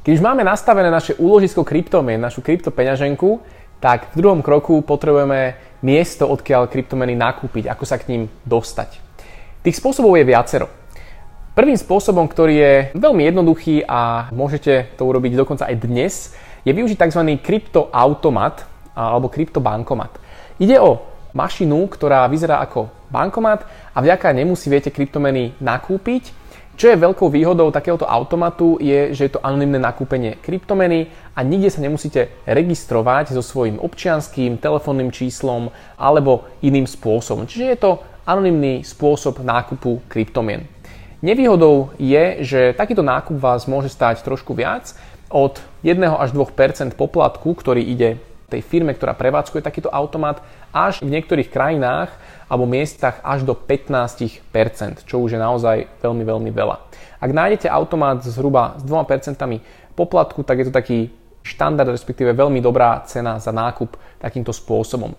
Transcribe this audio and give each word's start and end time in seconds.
Keď 0.00 0.16
už 0.16 0.24
máme 0.24 0.40
nastavené 0.40 0.88
naše 0.88 1.12
úložisko 1.20 1.60
kryptomien, 1.60 2.16
našu 2.16 2.40
kryptopeňaženku, 2.40 3.36
tak 3.84 4.16
v 4.16 4.24
druhom 4.24 4.40
kroku 4.40 4.80
potrebujeme 4.80 5.60
miesto, 5.84 6.24
odkiaľ 6.24 6.72
kryptomeny 6.72 7.12
nakúpiť, 7.12 7.68
ako 7.68 7.84
sa 7.84 8.00
k 8.00 8.08
ním 8.08 8.22
dostať. 8.48 8.96
Tých 9.60 9.76
spôsobov 9.76 10.16
je 10.16 10.24
viacero. 10.24 10.72
Prvým 11.52 11.76
spôsobom, 11.76 12.24
ktorý 12.24 12.54
je 12.56 12.72
veľmi 12.96 13.28
jednoduchý 13.28 13.84
a 13.84 14.32
môžete 14.32 14.96
to 14.96 15.04
urobiť 15.04 15.36
dokonca 15.36 15.68
aj 15.68 15.76
dnes, 15.84 16.32
je 16.64 16.72
využiť 16.72 16.96
tzv. 16.96 17.36
kryptoautomat 17.36 18.64
alebo 18.96 19.28
kryptobankomat. 19.28 20.16
Ide 20.56 20.80
o 20.80 21.04
mašinu, 21.36 21.76
ktorá 21.92 22.24
vyzerá 22.24 22.64
ako 22.64 22.88
bankomat 23.12 23.68
a 23.92 24.00
vďaka 24.00 24.32
nemu 24.32 24.56
si 24.56 24.72
viete 24.72 24.88
kryptomeny 24.88 25.60
nakúpiť 25.60 26.39
čo 26.80 26.88
je 26.88 26.96
veľkou 26.96 27.28
výhodou 27.28 27.68
takéhoto 27.68 28.08
automatu 28.08 28.80
je, 28.80 29.12
že 29.12 29.28
je 29.28 29.32
to 29.36 29.44
anonimné 29.44 29.76
nakúpenie 29.76 30.40
kryptomeny 30.40 31.12
a 31.36 31.44
nikde 31.44 31.68
sa 31.68 31.84
nemusíte 31.84 32.32
registrovať 32.48 33.36
so 33.36 33.44
svojím 33.44 33.76
občianským, 33.76 34.56
telefónnym 34.56 35.12
číslom 35.12 35.68
alebo 36.00 36.48
iným 36.64 36.88
spôsobom. 36.88 37.44
Čiže 37.44 37.64
je 37.68 37.76
to 37.76 38.00
anonimný 38.24 38.80
spôsob 38.80 39.44
nákupu 39.44 40.00
kryptomien. 40.08 40.64
Nevýhodou 41.20 41.92
je, 42.00 42.48
že 42.48 42.72
takýto 42.72 43.04
nákup 43.04 43.36
vás 43.36 43.68
môže 43.68 43.92
stať 43.92 44.24
trošku 44.24 44.56
viac 44.56 44.96
od 45.28 45.60
1 45.84 46.00
až 46.00 46.32
2% 46.32 46.96
poplatku, 46.96 47.60
ktorý 47.60 47.84
ide 47.84 48.16
tej 48.50 48.66
firme, 48.66 48.90
ktorá 48.90 49.14
prevádzkuje 49.14 49.62
takýto 49.62 49.88
automat, 49.94 50.42
až 50.74 51.06
v 51.06 51.14
niektorých 51.14 51.48
krajinách 51.48 52.10
alebo 52.50 52.66
miestach 52.66 53.22
až 53.22 53.46
do 53.46 53.54
15%, 53.54 54.42
čo 55.06 55.22
už 55.22 55.38
je 55.38 55.40
naozaj 55.40 55.86
veľmi, 56.02 56.26
veľmi 56.26 56.50
veľa. 56.50 56.76
Ak 57.22 57.30
nájdete 57.30 57.70
automat 57.70 58.26
zhruba 58.26 58.74
s 58.74 58.82
2% 58.82 59.38
poplatku, 59.94 60.42
tak 60.42 60.58
je 60.58 60.66
to 60.66 60.74
taký 60.74 60.98
štandard, 61.40 61.88
respektíve 61.88 62.36
veľmi 62.36 62.60
dobrá 62.60 63.00
cena 63.08 63.40
za 63.40 63.52
nákup 63.52 63.96
takýmto 64.20 64.52
spôsobom. 64.52 65.12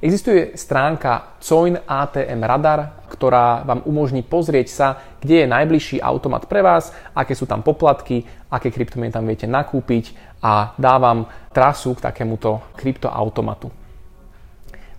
Existuje 0.00 0.56
stránka 0.56 1.36
Coin 1.40 1.76
ATM 1.76 2.40
Radar, 2.44 3.05
ktorá 3.16 3.64
vám 3.64 3.80
umožní 3.88 4.20
pozrieť 4.20 4.68
sa, 4.68 4.88
kde 5.24 5.42
je 5.42 5.46
najbližší 5.48 6.04
automat 6.04 6.44
pre 6.44 6.60
vás, 6.60 6.92
aké 7.16 7.32
sú 7.32 7.48
tam 7.48 7.64
poplatky, 7.64 8.28
aké 8.52 8.68
kryptomeny 8.68 9.08
tam 9.08 9.24
viete 9.24 9.48
nakúpiť 9.48 10.12
a 10.44 10.76
dá 10.76 11.00
vám 11.00 11.24
trasu 11.56 11.96
k 11.96 12.04
takémuto 12.04 12.60
kryptoautomatu. 12.76 13.72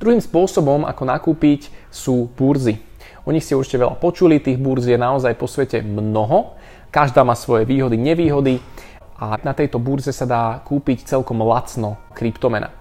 Druhým 0.00 0.20
spôsobom, 0.20 0.88
ako 0.88 1.02
nakúpiť, 1.04 1.68
sú 1.92 2.28
burzy. 2.32 2.80
O 3.24 3.32
nich 3.32 3.44
ste 3.44 3.56
určite 3.56 3.80
veľa 3.80 3.96
počuli, 4.00 4.40
tých 4.40 4.60
burz 4.60 4.88
je 4.88 4.96
naozaj 4.96 5.36
po 5.36 5.48
svete 5.48 5.80
mnoho. 5.84 6.56
Každá 6.92 7.24
má 7.24 7.36
svoje 7.36 7.68
výhody, 7.68 8.00
nevýhody 8.00 8.60
a 9.16 9.40
na 9.40 9.56
tejto 9.56 9.80
burze 9.80 10.12
sa 10.12 10.28
dá 10.28 10.60
kúpiť 10.64 11.08
celkom 11.08 11.40
lacno 11.44 11.96
kryptomena. 12.12 12.72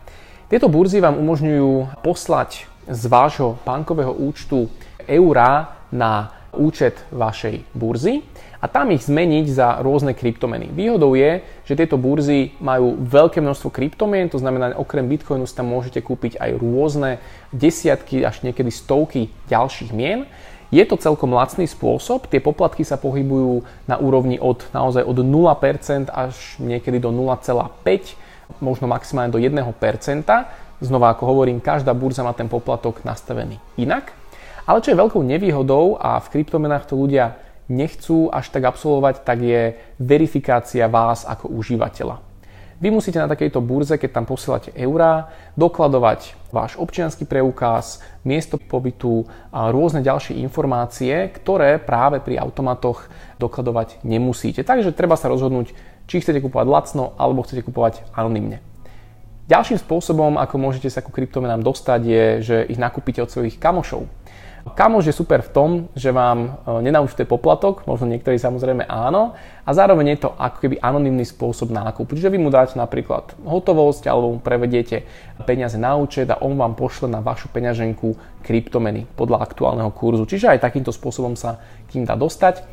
Tieto 0.52 0.69
burzy 0.69 1.02
vám 1.02 1.17
umožňujú 1.17 2.03
poslať 2.06 2.69
z 2.86 3.03
vášho 3.09 3.58
bankového 3.66 4.13
účtu 4.13 4.69
eurá 5.08 5.81
na 5.94 6.31
účet 6.56 6.95
vašej 7.11 7.67
burzy 7.75 8.23
a 8.64 8.66
tam 8.66 8.89
ich 8.95 9.06
zmeniť 9.06 9.45
za 9.52 9.67
rôzne 9.84 10.17
kryptomeny. 10.17 10.72
Výhodou 10.72 11.14
je, 11.14 11.44
že 11.67 11.78
tieto 11.78 12.00
burzy 12.00 12.56
majú 12.58 12.97
veľké 12.97 13.44
množstvo 13.44 13.70
kryptomien, 13.70 14.31
to 14.31 14.42
znamená, 14.42 14.73
okrem 14.73 15.06
Bitcoinu 15.06 15.45
si 15.45 15.53
tam 15.53 15.70
môžete 15.70 16.02
kúpiť 16.02 16.42
aj 16.42 16.52
rôzne 16.58 17.22
desiatky 17.53 18.25
až 18.25 18.42
niekedy 18.42 18.72
stovky 18.73 19.30
ďalších 19.52 19.92
mien. 19.94 20.25
Je 20.73 20.81
to 20.81 20.97
celkom 20.97 21.30
lacný 21.30 21.69
spôsob, 21.69 22.25
tie 22.25 22.42
poplatky 22.42 22.81
sa 22.81 22.97
pohybujú 22.97 23.62
na 23.86 24.02
úrovni 24.02 24.42
od 24.42 24.66
naozaj 24.73 25.06
od 25.06 25.22
0% 25.22 26.09
až 26.09 26.34
niekedy 26.58 26.97
do 26.97 27.14
0,5, 27.14 28.17
možno 28.66 28.90
maximálne 28.90 29.30
do 29.30 29.38
1%. 29.38 29.62
Znova 30.84 31.16
ako 31.16 31.23
hovorím, 31.31 31.64
každá 31.64 31.94
burza 31.95 32.25
má 32.25 32.36
ten 32.36 32.50
poplatok 32.52 33.06
nastavený 33.06 33.62
inak. 33.80 34.12
Ale 34.66 34.81
čo 34.81 34.92
je 34.92 35.02
veľkou 35.02 35.22
nevýhodou 35.22 36.02
a 36.02 36.18
v 36.18 36.30
kryptomenách 36.34 36.90
to 36.90 36.98
ľudia 36.98 37.38
nechcú 37.70 38.34
až 38.34 38.50
tak 38.50 38.66
absolvovať, 38.66 39.22
tak 39.22 39.42
je 39.42 39.78
verifikácia 40.02 40.90
vás 40.90 41.22
ako 41.26 41.53
užívateľa. 41.53 42.26
Vy 42.76 42.92
musíte 42.92 43.24
na 43.24 43.31
takejto 43.31 43.64
burze, 43.64 43.96
keď 43.96 44.09
tam 44.12 44.26
posielate 44.28 44.76
eurá, 44.76 45.31
dokladovať 45.56 46.36
váš 46.52 46.76
občianský 46.76 47.24
preukaz, 47.24 48.03
miesto 48.28 48.59
pobytu 48.59 49.24
a 49.48 49.72
rôzne 49.72 50.03
ďalšie 50.03 50.36
informácie, 50.44 51.32
ktoré 51.32 51.80
práve 51.80 52.20
pri 52.20 52.36
automatoch 52.44 53.08
dokladovať 53.40 54.03
nemusíte. 54.03 54.68
Takže 54.68 54.92
treba 54.92 55.16
sa 55.16 55.32
rozhodnúť, 55.32 55.72
či 56.09 56.20
chcete 56.20 56.44
kupovať 56.44 56.68
lacno 56.68 57.16
alebo 57.16 57.47
chcete 57.47 57.64
kupovať 57.64 58.12
anonymne. 58.12 58.59
Ďalším 59.46 59.78
spôsobom, 59.78 60.42
ako 60.42 60.58
môžete 60.58 60.90
sa 60.90 61.06
ku 61.06 61.14
kryptomenám 61.14 61.62
dostať, 61.62 62.02
je, 62.02 62.26
že 62.42 62.58
ich 62.66 62.82
nakúpite 62.82 63.22
od 63.22 63.30
svojich 63.30 63.62
kamošov. 63.62 64.09
Kamož 64.66 65.06
je 65.06 65.14
super 65.14 65.46
v 65.46 65.53
tom, 65.53 65.70
že 65.94 66.09
vám 66.09 66.58
e, 66.66 66.81
nenaučtuje 66.90 67.30
poplatok, 67.30 67.86
možno 67.86 68.09
niektorí 68.09 68.42
samozrejme 68.42 68.90
áno, 68.90 69.38
a 69.62 69.70
zároveň 69.70 70.18
je 70.18 70.26
to 70.26 70.34
ako 70.34 70.58
keby 70.58 70.81
anonimný 70.81 71.22
spôsob 71.22 71.70
nákupu. 71.70 72.18
Čiže 72.18 72.34
vy 72.34 72.42
mu 72.42 72.50
dáte 72.50 72.74
napríklad 72.74 73.38
hotovosť 73.46 74.09
alebo 74.09 74.34
mu 74.34 74.40
prevediete 74.42 75.06
peniaze 75.46 75.78
na 75.78 75.94
účet 75.94 76.26
a 76.34 76.42
on 76.42 76.58
vám 76.58 76.74
pošle 76.74 77.06
na 77.06 77.22
vašu 77.22 77.53
peňaženku 77.53 78.42
kryptomeny 78.42 79.06
podľa 79.14 79.46
aktuálneho 79.46 79.94
kurzu. 79.94 80.26
Čiže 80.26 80.58
aj 80.58 80.66
takýmto 80.66 80.90
spôsobom 80.90 81.38
sa 81.38 81.62
k 81.86 82.02
ním 82.02 82.09
dá 82.09 82.18
dostať. 82.18 82.66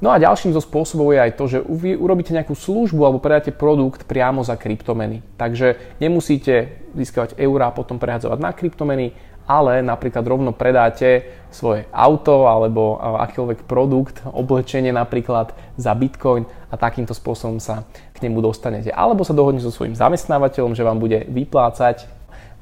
No 0.00 0.08
a 0.08 0.16
ďalším 0.16 0.56
zo 0.56 0.64
spôsobov 0.64 1.12
je 1.12 1.20
aj 1.20 1.36
to, 1.36 1.44
že 1.44 1.58
vy 1.60 1.92
urobíte 1.92 2.32
nejakú 2.32 2.56
službu 2.56 3.04
alebo 3.04 3.20
predáte 3.20 3.52
produkt 3.52 4.08
priamo 4.08 4.40
za 4.40 4.56
kryptomeny. 4.56 5.20
Takže 5.36 6.00
nemusíte 6.00 6.88
získavať 6.96 7.36
eurá 7.36 7.68
a 7.68 7.76
potom 7.76 8.00
prehadzovať 8.00 8.38
na 8.40 8.50
kryptomeny, 8.56 9.12
ale 9.46 9.82
napríklad 9.82 10.22
rovno 10.24 10.50
predáte 10.54 11.26
svoje 11.50 11.84
auto 11.90 12.46
alebo 12.46 12.96
akýkoľvek 12.98 13.66
produkt, 13.66 14.22
oblečenie 14.26 14.94
napríklad 14.94 15.50
za 15.74 15.92
bitcoin 15.96 16.46
a 16.70 16.78
takýmto 16.78 17.10
spôsobom 17.10 17.58
sa 17.58 17.82
k 18.14 18.22
nemu 18.22 18.38
dostanete. 18.38 18.94
Alebo 18.94 19.26
sa 19.26 19.34
dohodnete 19.34 19.66
so 19.66 19.74
svojím 19.74 19.98
zamestnávateľom, 19.98 20.78
že 20.78 20.86
vám 20.86 21.02
bude 21.02 21.26
vyplácať 21.26 22.06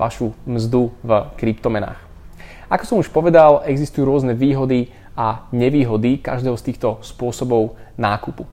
vašu 0.01 0.33
mzdu 0.49 0.95
v 1.05 1.11
kryptomenách. 1.37 2.01
Ako 2.73 2.85
som 2.85 2.97
už 3.01 3.13
povedal, 3.13 3.65
existujú 3.69 4.09
rôzne 4.09 4.33
výhody 4.37 4.93
a 5.19 5.49
nevýhody 5.51 6.21
každého 6.21 6.57
z 6.57 6.67
týchto 6.73 7.01
spôsobov 7.03 7.75
nákupu. 7.99 8.47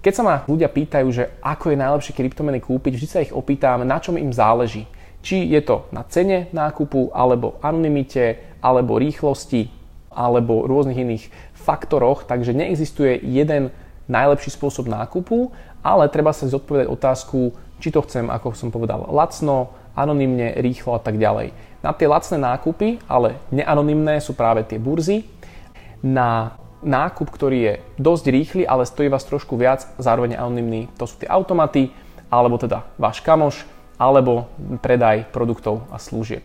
Keď 0.00 0.12
sa 0.16 0.22
ma 0.24 0.40
ľudia 0.48 0.72
pýtajú, 0.72 1.12
že 1.12 1.28
ako 1.44 1.70
je 1.70 1.82
najlepšie 1.82 2.16
kryptomeny 2.16 2.56
kúpiť, 2.64 2.96
vždy 2.96 3.08
sa 3.10 3.20
ich 3.20 3.36
opýtam, 3.36 3.84
na 3.84 4.00
čom 4.00 4.16
im 4.16 4.32
záleží. 4.32 4.88
Či 5.20 5.44
je 5.52 5.60
to 5.60 5.88
na 5.92 6.04
cene 6.08 6.48
nákupu, 6.52 7.12
alebo 7.12 7.60
anonimite, 7.60 8.40
alebo 8.64 8.96
rýchlosti, 8.96 9.68
alebo 10.10 10.64
rôznych 10.64 11.00
iných 11.00 11.24
faktoroch, 11.54 12.24
takže 12.24 12.56
neexistuje 12.56 13.20
jeden 13.20 13.70
najlepší 14.10 14.50
spôsob 14.50 14.90
nákupu, 14.90 15.54
ale 15.84 16.10
treba 16.10 16.34
sa 16.34 16.50
zodpovedať 16.50 16.88
otázku, 16.90 17.54
či 17.80 17.88
to 17.94 18.04
chcem, 18.04 18.28
ako 18.28 18.52
som 18.52 18.68
povedal, 18.74 19.08
lacno, 19.08 19.72
anonymne, 19.96 20.56
rýchlo 20.60 20.98
a 20.98 21.00
tak 21.00 21.16
ďalej. 21.16 21.54
Na 21.80 21.96
tie 21.96 22.10
lacné 22.10 22.36
nákupy, 22.36 23.00
ale 23.08 23.40
neanonymné 23.48 24.20
sú 24.20 24.36
práve 24.36 24.66
tie 24.68 24.76
burzy. 24.76 25.24
Na 26.04 26.60
nákup, 26.80 27.28
ktorý 27.28 27.58
je 27.60 27.74
dosť 28.00 28.24
rýchly, 28.32 28.62
ale 28.64 28.88
stojí 28.88 29.08
vás 29.08 29.24
trošku 29.24 29.56
viac, 29.56 29.84
zároveň 30.00 30.36
anonymný, 30.36 30.88
to 30.96 31.04
sú 31.04 31.20
tie 31.20 31.28
automaty, 31.28 31.92
alebo 32.32 32.56
teda 32.56 32.88
váš 32.96 33.20
kamoš, 33.20 33.64
alebo 34.00 34.48
predaj 34.80 35.28
produktov 35.28 35.84
a 35.92 36.00
služieb. 36.00 36.40